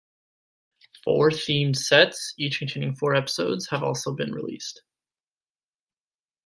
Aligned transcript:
Four 1.03 1.29
themed 1.29 1.75
sets, 1.75 2.33
each 2.35 2.57
containing 2.57 2.95
four 2.95 3.13
episodes, 3.13 3.69
have 3.69 3.83
also 3.83 4.15
been 4.15 4.33
released. 4.33 4.81